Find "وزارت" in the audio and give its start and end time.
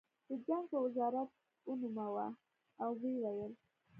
0.85-1.29